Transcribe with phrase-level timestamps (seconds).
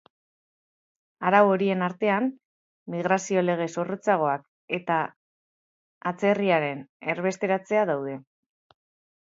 [1.31, 2.29] Arau horien artean,
[2.95, 4.47] migrazio-lege zorrotzagoak
[4.79, 4.97] eta
[6.13, 6.83] atzerrarien
[7.17, 8.21] erbesteratzea daude.